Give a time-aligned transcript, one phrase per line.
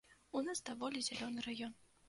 [0.39, 1.81] У нас даволі зялёны раён.